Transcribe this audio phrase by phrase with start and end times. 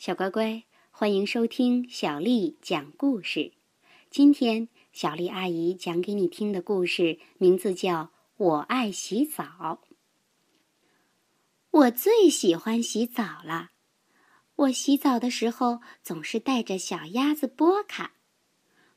[0.00, 3.52] 小乖乖，欢迎收听小丽讲故事。
[4.08, 8.04] 今天小丽阿姨讲给你听的故事名字叫
[8.38, 9.44] 《我爱洗澡》。
[11.70, 13.72] 我最喜欢洗澡了。
[14.56, 18.14] 我洗澡的时候总是带着小鸭子波卡，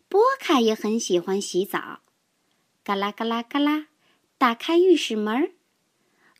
[0.07, 1.99] 波卡也很喜欢洗澡。
[2.81, 3.87] 嘎啦嘎啦嘎啦，
[4.37, 5.53] 打开浴室门，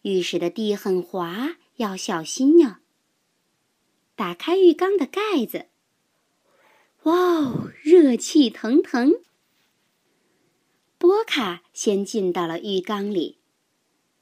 [0.04, 2.78] 浴室的地很滑，要小心哟。
[4.16, 5.70] 打开浴缸的盖子，
[7.04, 9.14] 哇哦，热气腾腾！
[11.00, 13.40] 波卡先进到了浴缸里，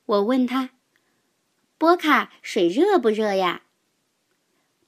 [0.06, 0.72] 我问他
[1.78, 3.64] ：“波卡，水热不热呀？”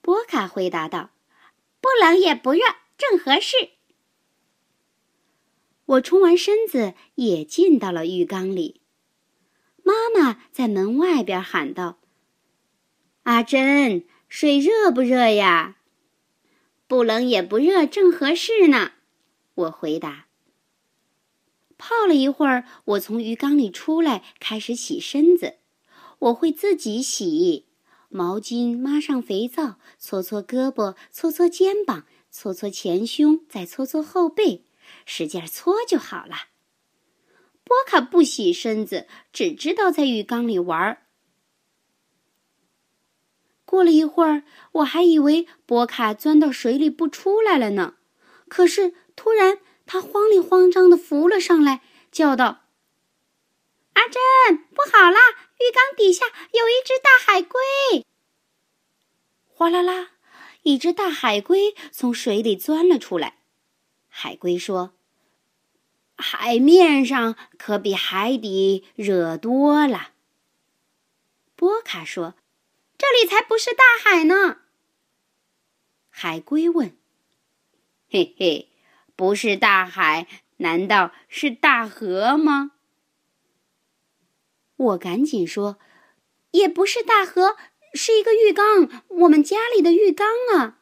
[0.02, 1.12] 波卡回答道
[1.82, 2.62] ：“不冷也不热，
[2.98, 3.72] 正合适。”
[5.86, 8.82] 我冲完身子也进到了浴缸里，
[9.84, 12.00] 妈妈在门外边喊道
[13.24, 15.76] ：“阿珍。”水热不热呀？
[16.88, 18.94] 不冷也不热，正合适呢。
[19.54, 20.26] 我回答。
[21.78, 25.58] 泡了一会儿，我从鱼缸里出来，开始洗身子。
[26.18, 27.68] 我会自己洗，
[28.10, 34.64] 毛巾抹上肥皂，搓搓胳膊，搓搓肩膀，搓搓前胸，再搓搓后背，
[35.06, 36.48] 使劲搓就好了。
[37.64, 41.03] 波卡不洗身子，只知道在浴缸里玩儿。
[43.74, 44.44] 过了一会儿，
[44.74, 47.96] 我还以为波卡钻到水里不出来了呢。
[48.48, 49.58] 可是突然，
[49.88, 52.66] 他慌里慌张的浮了上来，叫道
[53.98, 55.20] ：“阿珍，不好啦！
[55.58, 57.60] 浴缸底下有一只大海龟！”
[59.50, 60.12] 哗啦啦，
[60.62, 63.40] 一只大海龟从水里钻了出来。
[64.08, 64.94] 海龟说
[66.16, 70.10] ：“海面上可比海底热多了。”
[71.58, 72.36] 波卡说。
[73.14, 74.62] 这里才不是大海呢。
[76.10, 76.98] 海龟问
[78.10, 78.72] ：“嘿嘿，
[79.16, 80.28] 不是大海，
[80.58, 82.72] 难道是大河吗？”
[84.76, 85.78] 我赶紧说
[86.50, 87.56] ：“也不是大河，
[87.94, 90.80] 是一个浴缸，我们家里的浴缸啊。”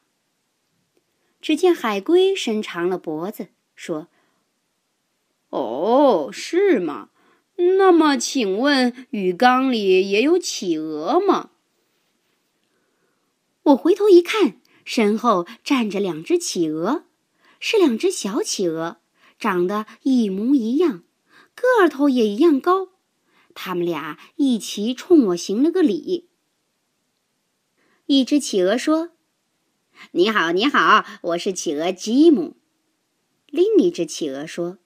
[1.41, 4.07] 只见海龟伸长了脖子，说
[5.51, 7.09] ：“哦，是吗？
[7.57, 11.49] 那么，请问浴缸里也有企鹅吗？”
[13.71, 17.05] 我回头一看，身后站着两只企鹅，
[17.59, 18.97] 是两只小企鹅，
[19.37, 21.03] 长得一模一样，
[21.55, 22.89] 个头也一样高。
[23.53, 26.29] 他们俩一齐冲我行了个礼。
[28.07, 29.11] 一只企鹅说
[30.11, 32.57] ：“你好，你好，我是企鹅吉姆。”
[33.47, 34.79] 另一只企鹅说：“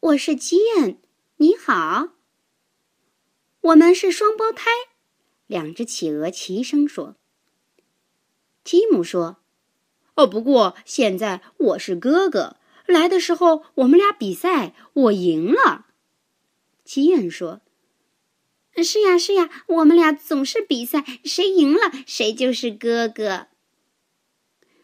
[0.00, 0.98] 我是吉恩，
[1.36, 2.14] 你好。”
[3.60, 4.70] 我们是双胞胎。
[5.46, 7.16] 两只企鹅齐声说。
[8.64, 9.38] 吉姆说
[10.14, 12.56] ：“哦，不过现在我是哥哥。
[12.86, 15.86] 来的时候我们俩比赛，我赢了。”
[16.84, 17.60] 吉恩说
[18.82, 23.48] ：“是呀，是呀，我们俩总是比赛，谁赢了谁就是哥哥。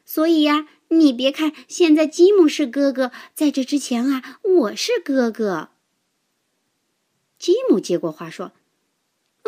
[0.04, 5.70] 所以呀，你别看现在吉姆是哥哥，在这之前啊，我是哥哥。”
[7.38, 8.52] 吉姆接过话说：“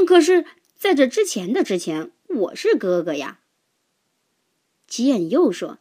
[0.07, 0.45] 可是
[0.77, 3.41] 在这之前的之前，我是哥哥呀。”
[4.91, 5.79] 吉恩又说：“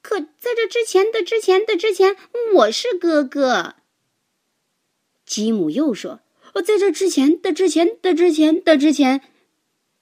[0.00, 2.16] 可在这之前的之前的之前，
[2.54, 3.74] 我是哥哥。”
[5.26, 6.20] 吉姆又说
[6.64, 9.20] ：“在这之前的之前的之前的之前。”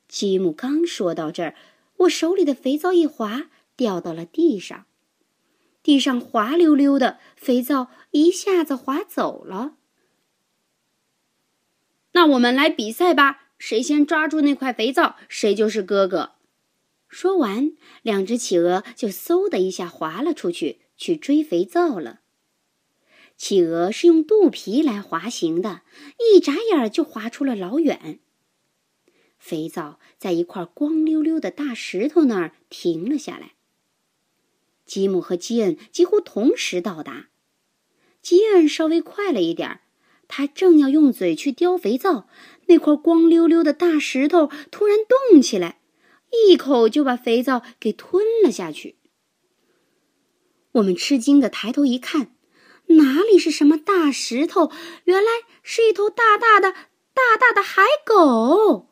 [0.07, 1.57] 吉姆刚说到这儿，
[1.99, 4.87] 我手里的肥皂一滑，掉到了地上，
[5.83, 9.75] 地上滑溜溜的，肥皂一下子滑走了。
[12.13, 16.35] 那我们来比赛吧，谁先抓住那块肥皂，谁就是哥哥。
[17.11, 17.73] 说完，
[18.03, 22.21] 两只企鹅就嗖的一下滑了出去，去追肥皂了。
[23.37, 25.83] 企鹅是用肚皮来滑行的，
[26.35, 28.21] 一眨眼就滑出了老远。
[29.39, 33.55] 肥皂在一块光溜溜的大石头那儿停了下来。
[34.87, 37.31] 吉姆和基恩几乎同时到达，
[38.23, 39.81] 基恩稍微快了一点儿，
[40.29, 42.29] 他正要用嘴去叼肥皂，
[42.67, 44.99] 那块光溜溜的大石头突然
[45.31, 45.80] 动起来。
[46.31, 48.97] 一口就把肥皂给吞了下去。
[50.73, 52.35] 我们吃惊的抬头一看，
[52.87, 54.71] 哪里是什么大石头，
[55.05, 55.31] 原来
[55.63, 56.73] 是一头大大的、
[57.13, 58.89] 大大的海狗。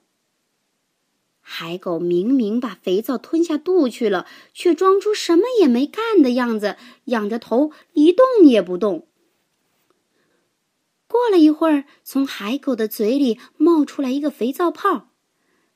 [1.40, 9.06] 海狗明明把肥皂吞下肚去了，却装出什么也没干的样子，仰着头一动也不动。
[11.06, 15.07] 过了一会儿，从海狗的嘴里冒出来一个肥皂泡。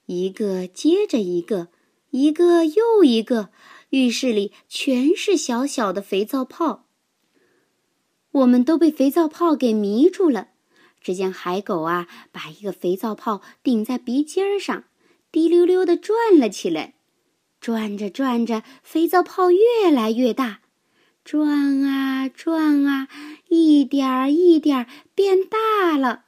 [0.07, 1.69] 一个接着一个，
[2.11, 3.51] 一个又一个，
[3.91, 6.87] 浴室里全是小小的肥皂泡。
[8.33, 10.49] 我们都被肥皂泡给迷住了。
[11.01, 14.85] 只见海狗啊，把一个肥皂泡顶在鼻尖上，
[15.33, 16.95] 滴溜溜的转了起来。
[17.61, 20.61] 转着转着，肥皂泡越来越大，
[21.25, 23.09] 转啊转啊，
[23.49, 26.25] 一点儿一点儿变大了，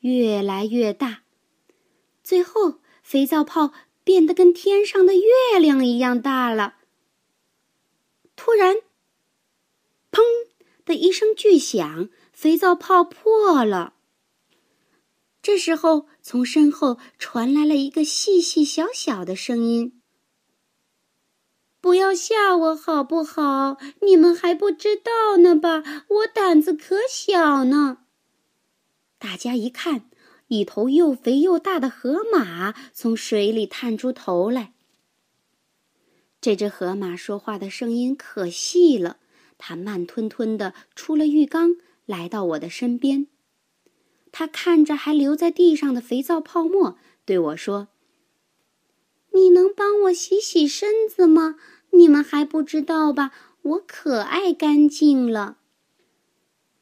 [0.00, 1.22] 越来越大。
[2.30, 3.72] 最后，肥皂泡
[4.04, 6.76] 变得跟天上的月亮一样大了。
[8.36, 8.76] 突然，
[10.12, 10.20] 砰
[10.84, 13.94] 的一声巨响，肥皂泡破了。
[15.42, 20.00] 这时候，从身后传来了一个细细小小的声音
[21.82, 23.78] ：“不要吓我，好不好？
[24.02, 25.82] 你们还不知道呢吧？
[26.06, 28.04] 我胆子可小呢。”
[29.18, 30.08] 大家一看。
[30.50, 34.72] 一头又肥又大的河马从水里探出头来。
[36.40, 39.18] 这只河马说话的声音可细了，
[39.58, 43.28] 它慢吞吞地出了浴缸，来到我的身边。
[44.32, 47.86] 它看着还留在地上的肥皂泡沫，对我说
[49.32, 51.60] ：“你能帮我洗洗身子吗？
[51.90, 53.30] 你们还不知道吧？
[53.62, 55.58] 我可爱干净了。”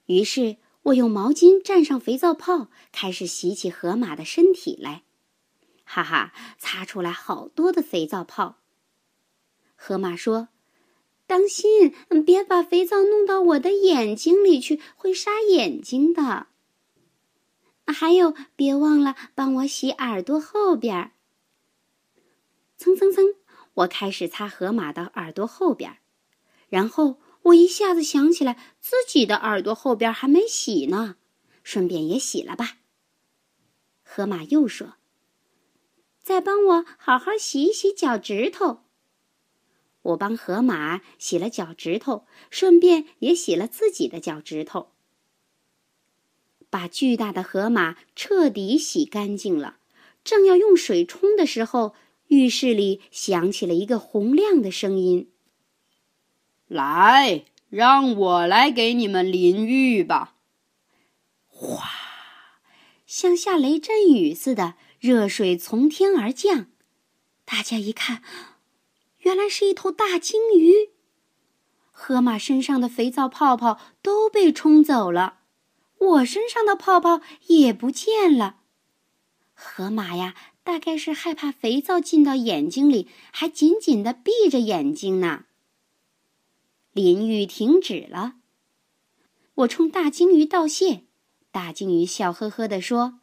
[0.07, 0.57] 于是。
[0.89, 5.03] 我用毛巾蘸上肥皂泡，开始洗起河马的身体来。
[5.85, 8.57] 哈哈，擦出来好多的肥皂泡。
[9.75, 10.49] 河马说
[11.27, 11.95] ：“当心，
[12.25, 16.47] 别把肥皂弄到我的眼睛里去，会杀眼睛的。
[17.87, 21.13] 还有，别忘了帮我洗耳朵后边。”
[22.79, 23.35] 蹭蹭蹭，
[23.75, 25.99] 我开始擦河马的耳朵后边，
[26.71, 27.19] 然后。
[27.49, 31.17] 我一下子想起来，自己的耳朵后边还没洗呢，
[31.63, 32.79] 顺便也洗了吧。
[34.03, 34.95] 河马又说
[36.23, 38.81] ：“再帮我好好洗一洗脚趾头。”
[40.03, 44.93] 我帮河马洗了脚趾头，顺便也洗了自己的脚趾头。
[46.71, 49.79] 把巨大的河马彻底洗干净了，
[50.25, 51.95] 正要用水冲的时候，
[52.29, 55.31] 浴室里响起了一个洪亮的声音。
[56.69, 60.35] 来，让我来给你们淋浴吧！
[61.47, 61.89] 哗，
[63.07, 66.67] 像下雷阵雨似的，热水从天而降。
[67.47, 68.23] 大家一看，
[69.21, 70.91] 原来是一头大鲸鱼。
[71.91, 75.39] 河马身上的肥皂泡泡都被冲走了，
[75.99, 78.57] 我身上的泡泡也不见了。
[79.55, 85.47] 河马呀，大概是害怕肥皂进到眼睛里，还紧紧的闭着眼睛呢。
[86.99, 88.35] 淋浴停止了，
[89.55, 91.05] 我冲大鲸鱼道谢。
[91.51, 93.21] 大鲸鱼笑呵呵地说：“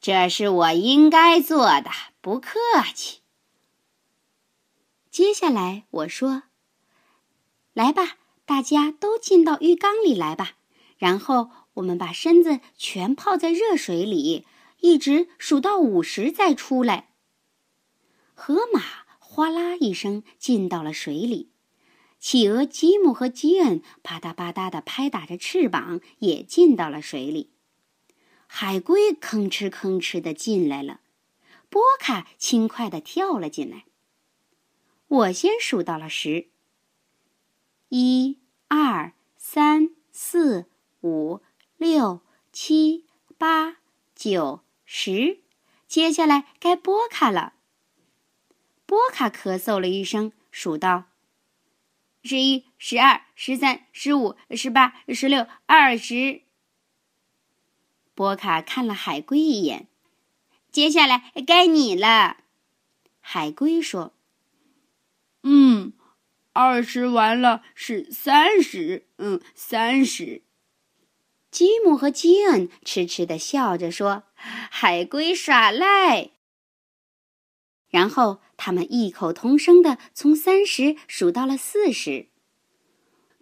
[0.00, 1.90] 这是我应该做的，
[2.20, 2.58] 不客
[2.94, 3.20] 气。”
[5.10, 6.42] 接下来我说
[7.72, 10.56] ：“来吧，大家都进到浴缸里来吧，
[10.98, 14.46] 然后我们把身子全泡在热水里，
[14.80, 17.10] 一直数到五十再出来。”
[18.34, 18.82] 河马
[19.20, 21.51] 哗啦一声进到了水里。
[22.22, 27.50] 企鹅吉姆和吉恩啪嗒啪嗒地拍打着翅膀，也进到了水里。
[28.46, 31.00] 海龟吭哧吭哧地进来了，
[31.68, 33.86] 波卡轻快地跳了进来。
[35.08, 36.46] 我先数到了十，
[37.88, 40.66] 一、二、三、四、
[41.00, 41.40] 五、
[41.76, 42.20] 六、
[42.52, 43.04] 七、
[43.36, 43.78] 八、
[44.14, 45.40] 九、十，
[45.88, 47.54] 接下来该波卡了。
[48.86, 51.06] 波卡咳嗽了一声，数到。
[52.22, 56.42] 十一、十二、十三、十五、十八、十六、二十。
[58.14, 59.88] 波卡看了海龟一眼，
[60.70, 62.38] 接下来该你了。
[63.20, 64.12] 海龟说
[65.42, 65.94] ：“嗯，
[66.52, 70.42] 二十完了是三十，嗯，三十。”
[71.50, 76.30] 吉姆和基恩痴痴的笑着说：“海龟耍赖。”
[77.92, 78.40] 然后。
[78.64, 82.28] 他们异口同声的从三十数到了四十。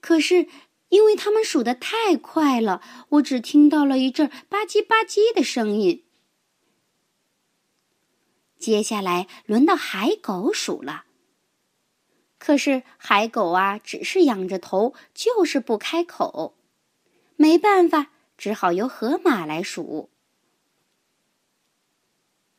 [0.00, 0.48] 可是，
[0.88, 2.80] 因为他们数的太快了，
[3.10, 6.04] 我只听到了一阵吧唧吧唧的声音。
[8.58, 11.04] 接下来轮到海狗数了。
[12.38, 16.56] 可是海狗啊，只是仰着头，就是不开口。
[17.36, 20.08] 没办法，只好由河马来数。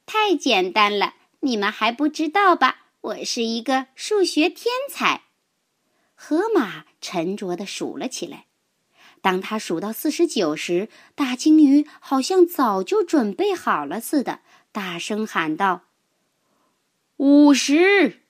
[0.05, 1.15] 太简单了。
[1.41, 2.88] 你们还不知道吧？
[3.01, 5.24] 我是一个数学天才。
[6.13, 8.45] 河马沉着地数了起来。
[9.21, 15.83] 当他数到四十九时，大鲸鱼好像早就准备好了似的，大声喊道
[17.17, 18.21] ：“五十。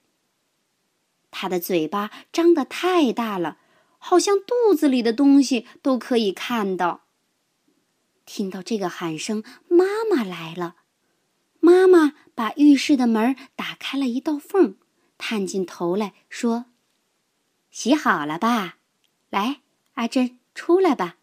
[1.29, 3.57] 他的嘴巴张得太大了，
[3.97, 7.05] 好像肚子里的东西都可以看到。
[8.25, 10.75] 听到这个喊声，妈妈来了。
[11.63, 14.75] 妈妈把浴室的门打开了一道缝，
[15.19, 16.65] 探进头来说
[17.69, 18.79] ：“洗好了吧？
[19.29, 19.61] 来，
[19.93, 21.17] 阿珍，出来吧。”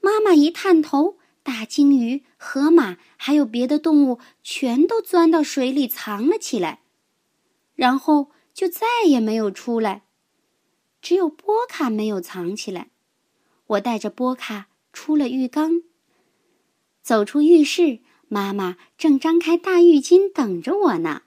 [0.00, 6.82] 妈妈一探头，大鲸鱼、河马还有别的动物全都钻到水里藏了起来，
[7.74, 10.04] 然后就再也没有出来。
[11.02, 12.90] 只有波卡没有藏起来。
[13.66, 15.82] 我带着波卡出了浴缸，
[17.02, 18.00] 走出浴室。
[18.28, 21.22] 妈妈正张开大浴巾等着我呢，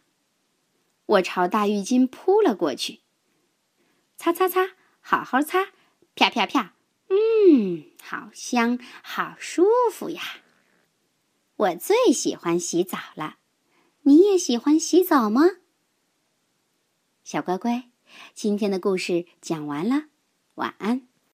[1.05, 2.99] 我朝大浴巾扑了过去，
[4.17, 5.69] 擦擦擦，好好擦，
[6.15, 6.73] 啪啪啪，
[7.09, 10.21] 嗯，好香，好舒服呀！
[11.55, 13.37] 我最喜欢洗澡了，
[14.03, 15.43] 你也喜欢洗澡吗？
[17.23, 17.89] 小乖乖，
[18.33, 20.05] 今天的故事讲完了，
[20.55, 21.08] 晚安。